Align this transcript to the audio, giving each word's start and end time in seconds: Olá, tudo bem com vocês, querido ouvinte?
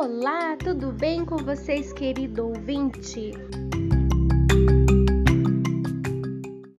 Olá, 0.00 0.56
tudo 0.56 0.92
bem 0.92 1.24
com 1.24 1.38
vocês, 1.38 1.92
querido 1.92 2.46
ouvinte? 2.46 3.32